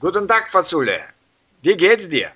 [0.00, 1.00] Guten Tag, Fasule.
[1.60, 2.30] Wie geht's dir?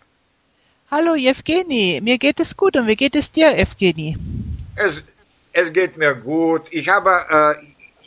[0.91, 2.01] Hallo, Evgeny.
[2.03, 2.77] Mir geht es gut.
[2.77, 4.17] Und wie geht es dir, Evgeny?
[4.75, 5.05] Es,
[5.53, 6.63] es geht mir gut.
[6.73, 7.65] Ich habe, äh,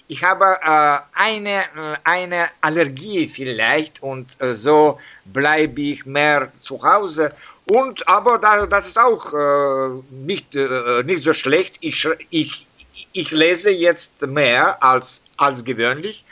[0.10, 1.63] ich habe äh, eine,
[2.04, 7.31] eine Allergie vielleicht und äh, so bleibe ich mehr zu Hause.
[7.65, 11.77] Und aber da, das ist auch äh, nicht, äh, nicht so schlecht.
[11.79, 12.67] Ich, ich,
[13.13, 16.25] ich lese jetzt mehr als, als gewöhnlich.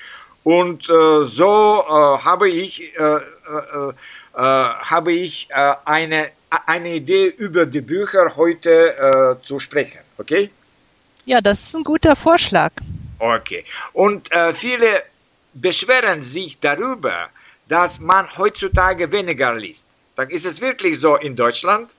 [0.43, 3.19] Und äh, so äh, habe ich, äh, äh,
[3.89, 3.93] äh,
[4.35, 9.99] habe ich äh, eine, eine Idee über die Bücher heute äh, zu sprechen.
[10.17, 10.49] Okay?
[11.25, 12.71] Ja, das ist ein guter Vorschlag.
[13.19, 13.63] Okay.
[13.93, 15.03] Und äh, viele
[15.53, 17.29] beschweren sich darüber,
[17.69, 19.87] dass man heutzutage weniger liest.
[20.15, 21.91] Dann ist es wirklich so in Deutschland?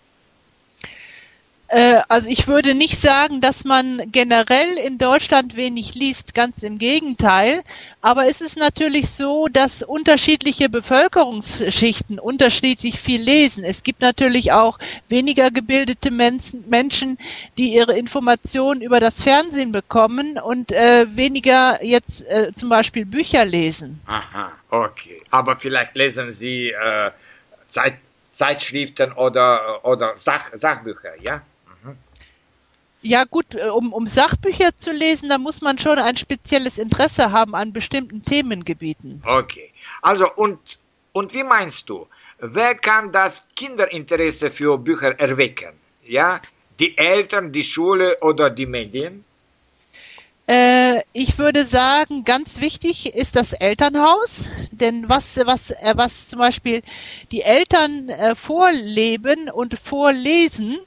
[1.75, 6.79] Äh, also ich würde nicht sagen, dass man generell in Deutschland wenig liest, ganz im
[6.79, 7.63] Gegenteil.
[8.01, 13.65] Aber es ist natürlich so, dass unterschiedliche Bevölkerungsschichten unterschiedlich viel lesen.
[13.65, 17.19] Es gibt natürlich auch weniger gebildete Menschen,
[17.59, 23.45] die ihre Informationen über das Fernsehen bekommen und äh, weniger jetzt äh, zum Beispiel Bücher
[23.45, 24.01] lesen.
[24.07, 25.21] Aha, okay.
[25.31, 27.11] Aber vielleicht lesen Sie äh,
[27.67, 27.95] Zeit,
[28.31, 31.43] Zeitschriften oder, oder Sach, Sachbücher, ja?
[33.07, 37.33] Ja gut, äh, um, um Sachbücher zu lesen, da muss man schon ein spezielles Interesse
[37.33, 39.23] haben an bestimmten Themengebieten.
[39.27, 39.71] Okay.
[40.01, 40.79] Also und,
[41.13, 42.07] und wie meinst du,
[42.39, 45.75] wer kann das Kinderinteresse für Bücher erwecken?
[46.07, 46.41] Ja,
[46.79, 49.25] die Eltern, die Schule oder die Medien?
[50.47, 56.39] Äh, ich würde sagen, ganz wichtig ist das Elternhaus, denn was, was, äh, was zum
[56.39, 56.83] Beispiel
[57.33, 60.79] die Eltern äh, vorleben und vorlesen,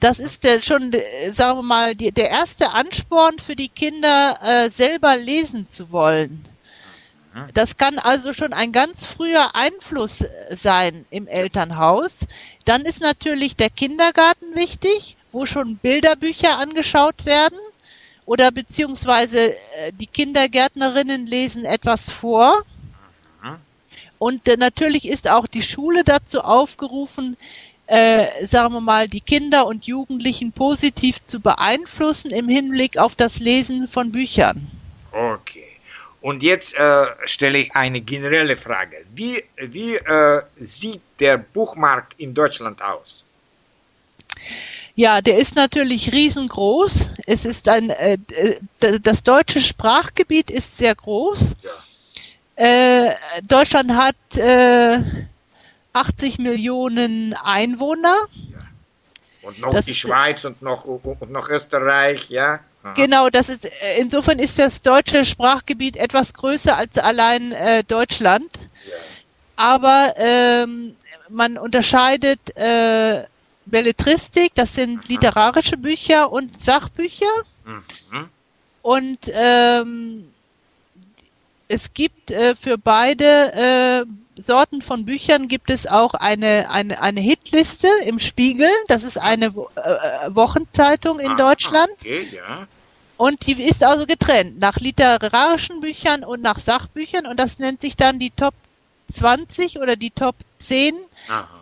[0.00, 4.38] das ist der schon, äh, sagen wir mal, die, der erste Ansporn für die Kinder,
[4.42, 6.44] äh, selber lesen zu wollen.
[7.34, 7.48] Mhm.
[7.54, 12.20] Das kann also schon ein ganz früher Einfluss äh, sein im Elternhaus.
[12.64, 17.58] Dann ist natürlich der Kindergarten wichtig, wo schon Bilderbücher angeschaut werden
[18.24, 22.62] oder beziehungsweise äh, die Kindergärtnerinnen lesen etwas vor.
[23.42, 23.58] Mhm.
[24.18, 27.36] Und natürlich ist auch die Schule dazu aufgerufen,
[27.88, 33.38] äh, sagen wir mal, die Kinder und Jugendlichen positiv zu beeinflussen im Hinblick auf das
[33.40, 34.70] Lesen von Büchern.
[35.10, 35.64] Okay.
[36.20, 39.04] Und jetzt äh, stelle ich eine generelle Frage.
[39.14, 43.22] Wie, wie äh, sieht der Buchmarkt in Deutschland aus?
[44.94, 47.12] Ja, der ist natürlich riesengroß.
[47.26, 48.18] Es ist ein, äh,
[49.00, 51.56] das deutsche Sprachgebiet ist sehr groß.
[51.62, 53.06] Ja.
[53.10, 54.98] Äh, Deutschland hat äh,
[55.92, 58.16] 80 Millionen Einwohner.
[58.34, 58.58] Ja.
[59.42, 62.60] Und noch das die Schweiz und noch, und noch Österreich, ja.
[62.82, 62.92] Aha.
[62.94, 68.48] Genau, das ist insofern ist das deutsche Sprachgebiet etwas größer als allein äh, Deutschland.
[68.56, 68.94] Ja.
[69.56, 70.94] Aber ähm,
[71.28, 73.24] man unterscheidet äh,
[73.66, 75.00] Belletristik, das sind mhm.
[75.08, 77.26] literarische Bücher und Sachbücher.
[77.64, 78.30] Mhm.
[78.82, 80.32] Und ähm,
[81.66, 84.06] es gibt äh, für beide äh,
[84.42, 88.68] Sorten von Büchern gibt es auch eine, eine, eine Hitliste im Spiegel.
[88.88, 91.90] Das ist eine äh, äh, Wochenzeitung in ah, Deutschland.
[92.00, 92.66] Okay, ja.
[93.16, 97.96] Und die ist also getrennt nach literarischen Büchern und nach Sachbüchern und das nennt sich
[97.96, 98.54] dann die Top
[99.10, 100.94] 20 oder die Top 10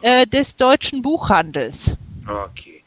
[0.02, 1.96] äh, des deutschen Buchhandels.
[2.28, 2.82] Okay.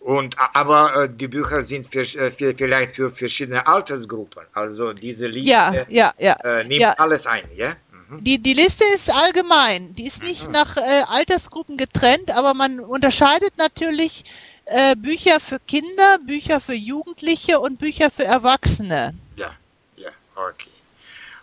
[0.00, 4.44] Und aber äh, die Bücher sind für, äh, für, vielleicht für verschiedene Altersgruppen.
[4.52, 7.74] Also diese Liste ja, ja, ja, äh, nimmt alles ein, ja?
[8.08, 9.94] Die, die Liste ist allgemein.
[9.94, 10.52] Die ist nicht mhm.
[10.52, 14.24] nach äh, Altersgruppen getrennt, aber man unterscheidet natürlich
[14.66, 19.14] äh, Bücher für Kinder, Bücher für Jugendliche und Bücher für Erwachsene.
[19.36, 19.52] Ja,
[19.96, 20.70] ja, okay.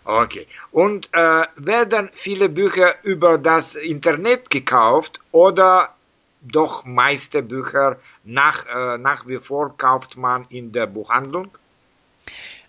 [0.06, 0.48] Okay.
[0.72, 5.96] Und äh, werden viele Bücher über das Internet gekauft oder
[6.42, 11.50] doch meiste Bücher nach, äh, nach wie vor kauft man in der Buchhandlung?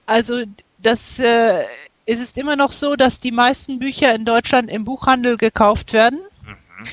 [0.06, 0.44] Also
[0.78, 1.64] das äh,
[2.06, 6.20] ist es immer noch so, dass die meisten Bücher in Deutschland im Buchhandel gekauft werden.
[6.46, 6.86] Mhm.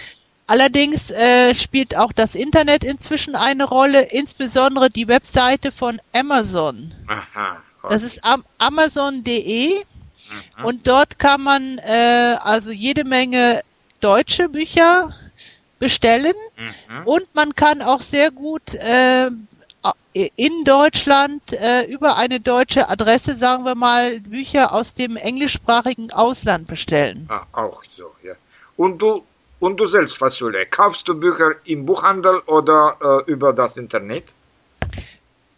[0.47, 6.93] Allerdings äh, spielt auch das Internet inzwischen eine Rolle, insbesondere die Webseite von Amazon.
[7.07, 7.61] Aha.
[7.87, 10.65] Das ist am amazon.de mhm.
[10.65, 13.61] und dort kann man äh, also jede Menge
[14.01, 15.15] deutsche Bücher
[15.79, 17.07] bestellen mhm.
[17.07, 19.31] und man kann auch sehr gut äh,
[20.13, 26.67] in Deutschland äh, über eine deutsche Adresse, sagen wir mal, Bücher aus dem englischsprachigen Ausland
[26.67, 27.27] bestellen.
[27.29, 28.33] Ah, auch so, ja.
[28.77, 29.23] Und du,
[29.59, 34.25] und du selbst, Fasule, kaufst du Bücher im Buchhandel oder äh, über das Internet?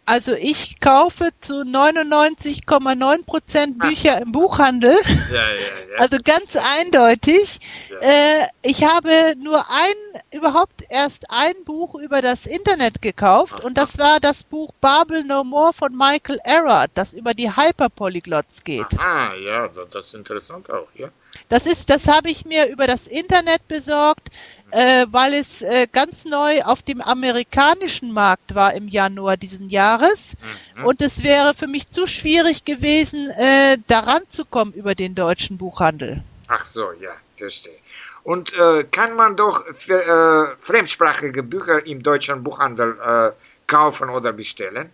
[0.06, 4.96] Also ich kaufe zu 99,9 Prozent Bücher im Buchhandel.
[5.32, 5.54] Ja, ja, ja.
[5.98, 7.58] Also ganz eindeutig.
[8.00, 9.94] Äh, ich habe nur ein,
[10.32, 15.44] überhaupt erst ein Buch über das Internet gekauft und das war das Buch Babel No
[15.44, 18.98] More von Michael Erard, das über die Hyperpolyglots geht.
[18.98, 21.08] Ah, ja, da- das ist interessant auch, ja.
[21.48, 24.28] Das ist, das habe ich mir über das Internet besorgt,
[24.70, 30.36] äh, weil es äh, ganz neu auf dem amerikanischen Markt war im Januar diesen Jahres.
[30.76, 30.84] Mhm.
[30.84, 35.58] Und es wäre für mich zu schwierig gewesen, äh, daran zu kommen über den deutschen
[35.58, 36.22] Buchhandel.
[36.48, 37.78] Ach so, ja, verstehe.
[38.24, 43.30] Und äh, kann man doch für, äh, fremdsprachige Bücher im deutschen Buchhandel äh,
[43.66, 44.90] kaufen oder bestellen?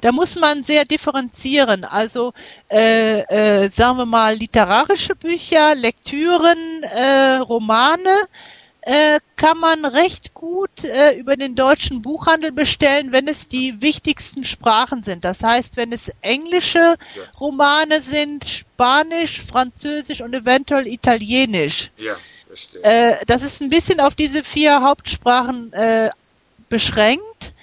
[0.00, 1.84] Da muss man sehr differenzieren.
[1.84, 2.32] Also
[2.70, 8.10] äh, äh, sagen wir mal literarische Bücher, Lektüren, äh, Romane
[8.82, 14.44] äh, kann man recht gut äh, über den deutschen Buchhandel bestellen, wenn es die wichtigsten
[14.44, 15.24] Sprachen sind.
[15.24, 16.96] Das heißt, wenn es englische
[17.38, 21.90] Romane sind, Spanisch, Französisch und eventuell Italienisch.
[21.98, 22.16] Ja,
[22.46, 22.82] verstehe.
[22.82, 26.10] Äh, das ist ein bisschen auf diese vier Hauptsprachen äh,
[26.68, 27.54] beschränkt.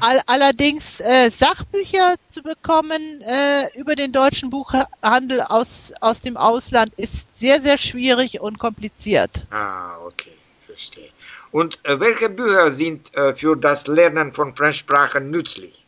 [0.00, 6.92] All, allerdings äh, Sachbücher zu bekommen äh, über den deutschen Buchhandel aus, aus dem Ausland
[6.96, 9.46] ist sehr, sehr schwierig und kompliziert.
[9.50, 10.32] Ah, okay,
[10.66, 11.10] verstehe.
[11.50, 15.84] Und äh, welche Bücher sind äh, für das Lernen von Fremdsprachen nützlich,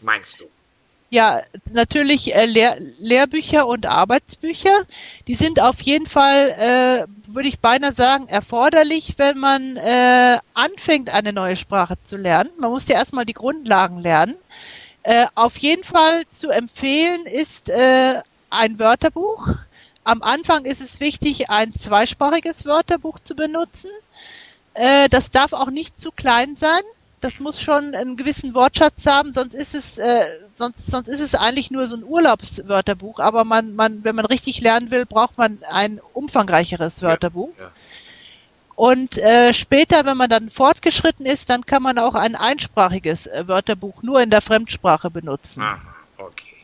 [0.00, 0.48] meinst du?
[1.10, 1.40] Ja,
[1.72, 4.82] natürlich äh, Lehr Lehrbücher und Arbeitsbücher.
[5.26, 11.08] Die sind auf jeden Fall, äh, würde ich beinahe sagen, erforderlich, wenn man äh, anfängt,
[11.08, 12.50] eine neue Sprache zu lernen.
[12.58, 14.34] Man muss ja erstmal die Grundlagen lernen.
[15.02, 18.20] Äh, auf jeden Fall zu empfehlen ist äh,
[18.50, 19.48] ein Wörterbuch.
[20.04, 23.90] Am Anfang ist es wichtig, ein zweisprachiges Wörterbuch zu benutzen.
[24.74, 26.82] Äh, das darf auch nicht zu klein sein.
[27.20, 30.24] Das muss schon einen gewissen Wortschatz haben, sonst ist es, äh,
[30.54, 33.18] sonst, sonst ist es eigentlich nur so ein Urlaubswörterbuch.
[33.18, 37.50] Aber man, man, wenn man richtig lernen will, braucht man ein umfangreicheres Wörterbuch.
[37.58, 37.72] Ja.
[38.78, 43.48] Und äh, später, wenn man dann fortgeschritten ist, dann kann man auch ein einsprachiges äh,
[43.48, 45.62] Wörterbuch nur in der Fremdsprache benutzen.
[45.62, 45.80] Aha,
[46.18, 46.54] okay.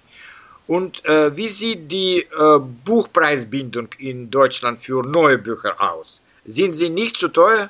[0.68, 6.20] Und äh, wie sieht die äh, Buchpreisbindung in Deutschland für neue Bücher aus?
[6.44, 7.68] Sind sie nicht zu teuer?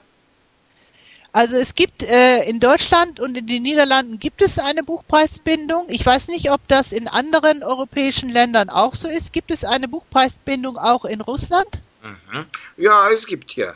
[1.34, 5.86] Also es gibt äh, in Deutschland und in den Niederlanden gibt es eine Buchpreisbindung.
[5.88, 9.32] Ich weiß nicht, ob das in anderen europäischen Ländern auch so ist.
[9.32, 11.80] Gibt es eine Buchpreisbindung auch in Russland?
[12.04, 12.46] Mhm.
[12.76, 13.74] Ja, es gibt ja.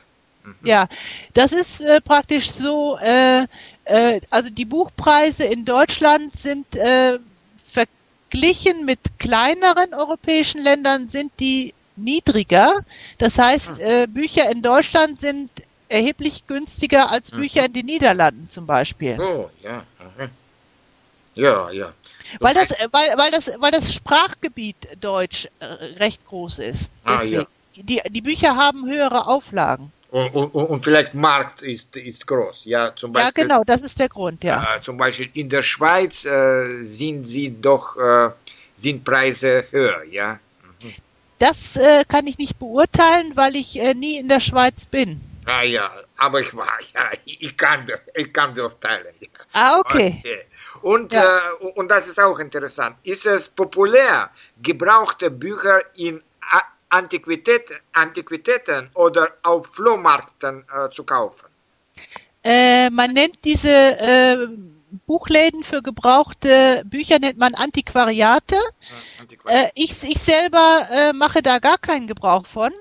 [0.63, 0.87] Ja,
[1.35, 3.43] das ist äh, praktisch so, äh,
[3.87, 7.19] äh, also die Buchpreise in Deutschland sind äh,
[7.67, 12.73] verglichen mit kleineren europäischen Ländern sind die niedriger.
[13.19, 15.51] Das heißt, äh, Bücher in Deutschland sind
[15.89, 19.19] erheblich günstiger als Bücher in den Niederlanden zum Beispiel.
[19.21, 19.85] Oh, ja.
[19.99, 20.31] Mhm.
[21.35, 21.93] Ja, ja.
[22.41, 25.65] Weil das, äh, weil, weil das, weil das Sprachgebiet Deutsch äh,
[26.01, 26.91] recht groß ist.
[27.05, 27.47] Ah, Deswegen.
[27.77, 29.93] Die, die Bücher haben höhere Auflagen.
[30.11, 32.63] Und, und, und vielleicht Markt ist, ist groß.
[32.65, 34.77] Ja, zum Ja, Beispiel, genau, das ist der Grund, ja.
[34.77, 38.31] Äh, zum Beispiel in der Schweiz äh, sind sie doch äh,
[38.75, 40.41] sind Preise höher, ja.
[41.39, 45.21] Das äh, kann ich nicht beurteilen, weil ich nie in der Schweiz bin.
[45.51, 49.15] Ah ja, aber ich war, ja, ich kann, ich kann beurteilen.
[49.21, 49.29] Ja.
[49.55, 50.23] Ah, okay.
[50.83, 51.53] Und, Ja.
[51.53, 52.97] äh, und das ist auch interessant.
[53.03, 54.31] Ist es populär,
[54.63, 56.23] gebrauchte Bücher in
[56.91, 61.47] Antiquität, Antiquitäten oder auf Flohmärkten äh, zu kaufen?
[62.45, 63.69] Äh, man nennt diese
[64.01, 64.49] äh,
[65.07, 68.57] Buchläden für gebrauchte Bücher nennt man Antiquariate.
[69.21, 69.67] Antiquariat.
[69.67, 72.73] Äh, ich, ich selber äh, mache da gar keinen Gebrauch von.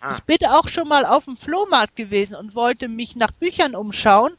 [0.00, 0.14] Aha.
[0.14, 4.32] Ich bin auch schon mal auf dem Flohmarkt gewesen und wollte mich nach Büchern umschauen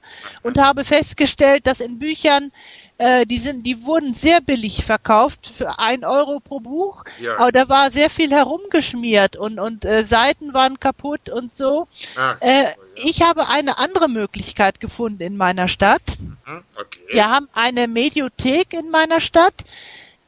[0.44, 2.51] und habe festgestellt, dass in Büchern,
[2.98, 7.38] äh, die sind, die wurden sehr billig verkauft für ein Euro pro Buch, Ja.
[7.38, 11.88] aber da war sehr viel herumgeschmiert und und äh, Seiten waren kaputt und so.
[11.92, 12.70] So, Äh, ja.
[12.96, 16.18] ich habe eine andere Möglichkeit gefunden in meiner Stadt.
[16.46, 17.01] Hm, Okay.
[17.12, 19.66] Wir haben eine Mediothek in meiner Stadt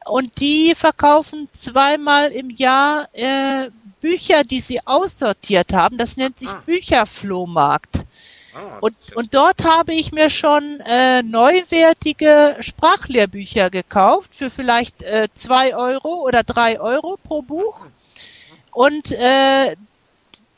[0.04, 3.70] und die verkaufen zweimal im Jahr äh,
[4.02, 5.96] Bücher, die sie aussortiert haben.
[5.96, 6.62] Das nennt sich Ah.
[6.66, 8.00] Bücherflohmarkt.
[8.54, 15.28] Ah, Und, und dort habe ich mir schon äh, neuwertige Sprachlehrbücher gekauft für vielleicht äh,
[15.32, 17.86] zwei Euro oder drei Euro pro Buch.
[18.72, 19.74] Und äh,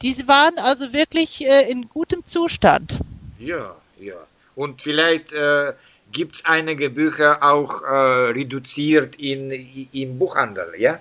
[0.02, 2.98] diese waren also wirklich äh, in gutem Zustand.
[3.38, 4.14] Ja, ja.
[4.56, 5.72] Und vielleicht äh,
[6.12, 9.50] gibt es einige Bücher auch äh, reduziert in,
[9.92, 10.98] im Buchhandel, ja?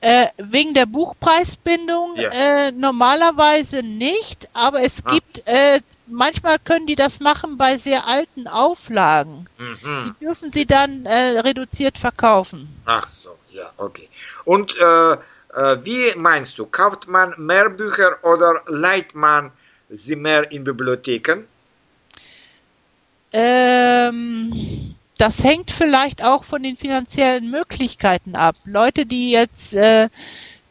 [0.00, 2.28] Äh, wegen der Buchpreisbindung Ja.
[2.30, 5.10] äh, normalerweise nicht, aber es Ah.
[5.14, 9.48] gibt äh, manchmal können die das machen bei sehr alten Auflagen.
[9.58, 10.14] Mhm.
[10.18, 12.68] Die dürfen sie dann äh, reduziert verkaufen.
[12.84, 14.08] Ach so, ja, okay.
[14.44, 19.50] Und äh, äh, wie meinst du, kauft man mehr Bücher oder leiht man
[19.88, 21.46] sie mehr in Bibliotheken?
[23.32, 28.56] Ähm, das hängt vielleicht auch von den finanziellen Möglichkeiten ab.
[28.64, 30.08] Leute, die jetzt äh,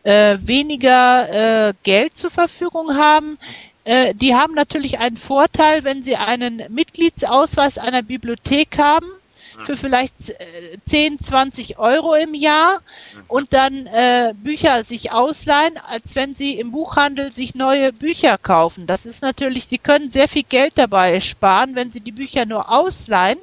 [0.03, 3.37] äh, weniger äh, Geld zur Verfügung haben,
[3.85, 9.07] äh, die haben natürlich einen Vorteil, wenn sie einen Mitgliedsausweis einer Bibliothek haben
[9.63, 12.81] für vielleicht äh, 10, 20 Euro im Jahr
[13.27, 18.87] und dann äh, Bücher sich ausleihen, als wenn sie im Buchhandel sich neue Bücher kaufen.
[18.87, 22.69] Das ist natürlich, sie können sehr viel Geld dabei sparen, wenn sie die Bücher nur
[22.69, 23.39] ausleihen.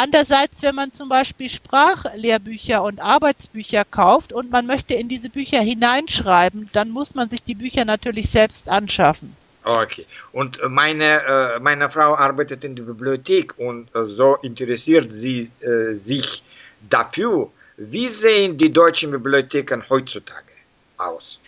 [0.00, 5.58] Andererseits, wenn man zum Beispiel Sprachlehrbücher und Arbeitsbücher kauft und man möchte in diese Bücher
[5.58, 9.36] hineinschreiben, dann muss man sich die Bücher natürlich selbst anschaffen.
[9.64, 10.06] Okay.
[10.30, 15.94] Und meine, äh, meine Frau arbeitet in der Bibliothek und äh, so interessiert sie äh,
[15.94, 16.44] sich
[16.88, 17.50] dafür.
[17.76, 20.54] Wie sehen die deutschen Bibliotheken heutzutage
[20.96, 21.40] aus?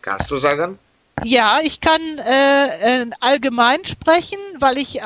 [0.00, 0.78] Kannst du sagen?
[1.24, 5.02] Ja, ich kann äh, äh, allgemein sprechen, weil ich, äh,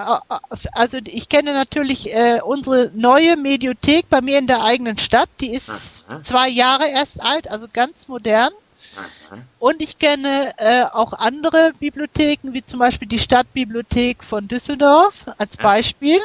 [0.72, 5.30] also ich kenne natürlich äh, unsere neue Mediothek bei mir in der eigenen Stadt.
[5.40, 5.70] Die ist
[6.08, 6.20] Aha.
[6.20, 8.52] zwei Jahre erst alt, also ganz modern.
[9.30, 9.38] Aha.
[9.60, 15.56] Und ich kenne äh, auch andere Bibliotheken, wie zum Beispiel die Stadtbibliothek von Düsseldorf als.
[15.56, 16.18] Beispiel.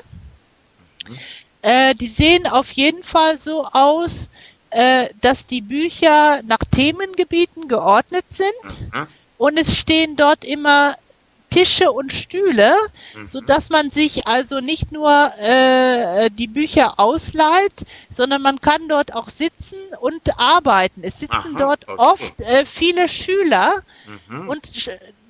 [1.61, 4.29] Äh, die sehen auf jeden Fall so aus,
[4.71, 9.07] äh, dass die Bücher nach Themengebieten geordnet sind Mhm.
[9.37, 10.95] Und es stehen dort immer
[11.49, 12.75] Tische und Stühle,
[13.13, 13.27] Mhm.
[13.29, 17.73] so dass man sich also nicht nur äh, die Bücher ausleiht,
[18.09, 21.01] sondern man kann dort auch sitzen und arbeiten.
[21.03, 21.95] Es sitzen Aha, dort okay.
[21.97, 23.83] oft äh, viele Schüler
[24.27, 24.49] Mhm.
[24.49, 24.67] und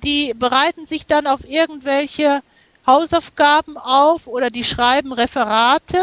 [0.02, 2.40] die bereiten sich dann auf irgendwelche
[2.86, 5.98] Hausaufgaben auf oder die schreiben Referate.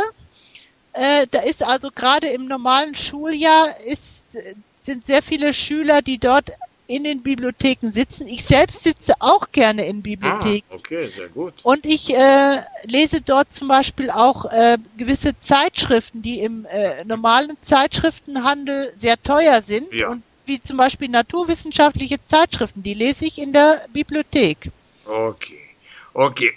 [0.93, 4.37] Äh, da ist also gerade im normalen Schuljahr ist,
[4.81, 6.51] sind sehr viele Schüler, die dort
[6.93, 8.27] in den Bibliotheken sitzen.
[8.27, 10.65] Ich selbst sitze auch gerne in Bibliotheken.
[10.69, 11.53] Ah, okay, sehr gut.
[11.63, 17.57] Und ich äh, lese dort zum Beispiel auch äh, gewisse Zeitschriften, die im äh, normalen
[17.61, 19.91] Zeitschriftenhandel sehr teuer sind.
[19.93, 20.09] Ja.
[20.09, 24.71] Und wie zum Beispiel naturwissenschaftliche Zeitschriften, die lese ich in der Bibliothek.
[25.05, 25.69] Okay,
[26.13, 26.53] okay.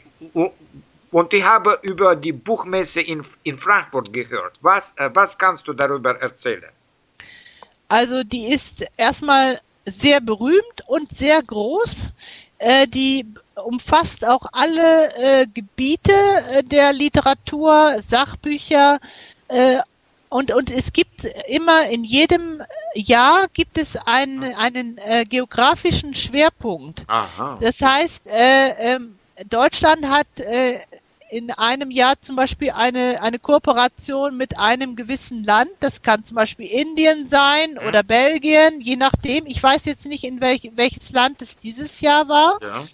[1.11, 4.59] Und ich habe über die Buchmesse in, in Frankfurt gehört.
[4.61, 6.71] Was, äh, was kannst du darüber erzählen?
[7.89, 12.09] Also die ist erstmal sehr berühmt und sehr groß.
[12.59, 18.99] Äh, die umfasst auch alle äh, Gebiete äh, der Literatur, Sachbücher
[19.49, 19.79] äh,
[20.29, 22.63] und, und es gibt immer in jedem
[22.95, 27.05] Jahr gibt es einen, einen äh, geografischen Schwerpunkt.
[27.07, 27.59] Aha.
[27.61, 30.79] Das heißt, äh, ähm, Deutschland hat äh,
[31.31, 35.71] in einem Jahr zum Beispiel eine, eine Kooperation mit einem gewissen Land.
[35.81, 39.47] Das kann zum Beispiel Indien sein oder Belgien, je nachdem.
[39.47, 42.59] Ich weiß jetzt nicht, in welch, welches Land es dieses Jahr war.
[42.63, 42.85] Ja.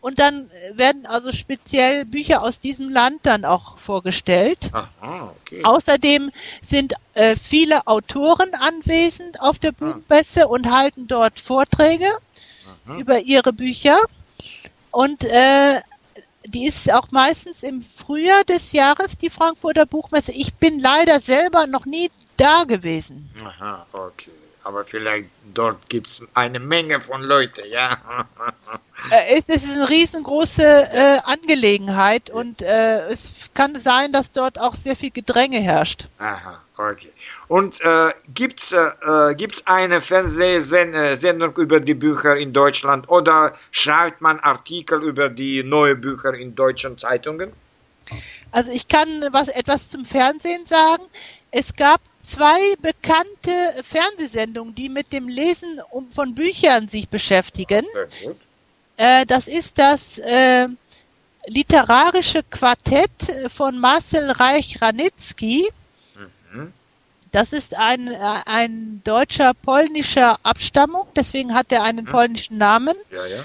[0.00, 4.70] Und dann äh, werden also speziell Bücher aus diesem Land dann auch vorgestellt.
[4.72, 5.64] Aha, okay.
[5.64, 6.30] Außerdem
[6.62, 12.06] sind äh, viele Autoren anwesend auf der Buchmesse und halten dort Vorträge
[12.86, 13.00] Mhm.
[13.00, 13.98] über ihre Bücher.
[14.90, 15.80] Und äh,
[16.48, 20.32] die ist auch meistens im Frühjahr des Jahres, die Frankfurter Buchmesse.
[20.32, 23.30] Ich bin leider selber noch nie da gewesen.
[23.42, 24.30] Aha, okay.
[24.66, 27.98] Aber vielleicht dort gibt es eine Menge von Leuten, ja.
[29.10, 34.58] Äh, es, es ist eine riesengroße äh, Angelegenheit und äh, es kann sein, dass dort
[34.58, 36.08] auch sehr viel Gedränge herrscht.
[36.18, 37.12] Aha, okay.
[37.46, 44.22] Und äh, gibt's äh, äh, gibt's eine Fernsehsendung über die Bücher in Deutschland oder schreibt
[44.22, 47.52] man Artikel über die neuen Bücher in deutschen Zeitungen?
[48.50, 51.04] Also ich kann was etwas zum Fernsehen sagen.
[51.50, 55.80] Es gab zwei bekannte Fernsehsendungen, die mit dem Lesen
[56.10, 57.86] von Büchern sich beschäftigen.
[58.96, 60.68] Äh, das ist das äh,
[61.46, 63.10] literarische Quartett
[63.48, 65.68] von Marcel Reich-Ranitzky.
[66.52, 66.72] Mhm.
[67.30, 72.96] Das ist ein, äh, ein Deutscher polnischer Abstammung, deswegen hat er einen polnischen Namen.
[73.10, 73.44] Ja, ja.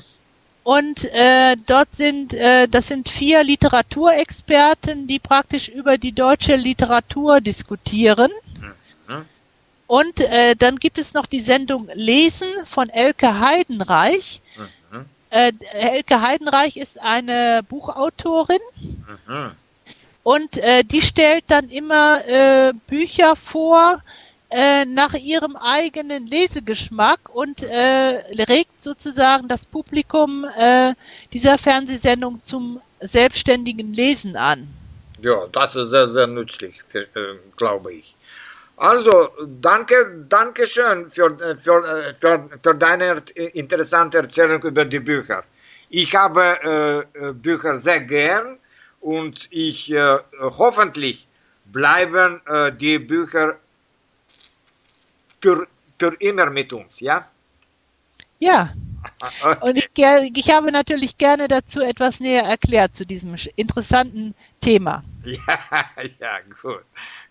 [0.63, 7.41] Und äh, dort sind, äh, das sind vier Literaturexperten, die praktisch über die deutsche Literatur
[7.41, 8.31] diskutieren.
[9.17, 9.25] Mhm.
[9.87, 14.41] Und äh, dann gibt es noch die Sendung Lesen von Elke Heidenreich.
[14.91, 15.05] Mhm.
[15.31, 18.59] Äh, Elke Heidenreich ist eine Buchautorin
[19.27, 19.51] Mhm.
[20.23, 24.01] und äh, die stellt dann immer äh, Bücher vor,
[24.49, 30.93] äh, nach ihrem eigenen Lesegeschmack und äh, regt sozusagen das Publikum äh,
[31.33, 34.67] dieser Fernsehsendung zum selbstständigen Lesen an.
[35.21, 37.05] Ja, das ist sehr, sehr nützlich, äh,
[37.55, 38.15] glaube ich.
[38.81, 39.29] Also,
[39.61, 43.21] danke, danke schön für, äh, für, äh, für, für deine
[43.53, 45.43] interessante Erzählung über die Bücher.
[45.89, 48.57] Ich habe äh, Bücher sehr gern
[48.99, 51.27] und ich äh, hoffentlich
[51.65, 53.55] bleiben äh, die Bücher
[55.43, 55.67] für,
[55.99, 57.27] für immer mit uns, ja?
[58.39, 58.73] Ja.
[59.61, 59.89] Und ich,
[60.35, 65.03] ich habe natürlich gerne dazu etwas näher erklärt zu diesem interessanten Thema.
[65.23, 65.85] Ja,
[66.19, 66.83] ja, gut.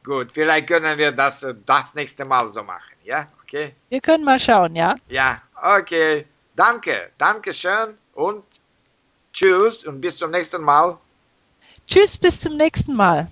[0.02, 3.28] Gut, vielleicht können wir das das nächste Mal so machen, ja?
[3.42, 3.75] Okay?
[3.88, 4.97] Wir können mal schauen, ja?
[5.09, 6.26] Ja, okay.
[6.57, 8.45] Danke, danke schön und
[9.33, 10.99] tschüss und bis zum nächsten Mal.
[11.87, 13.28] Tschüss, bis zum nächsten Mal.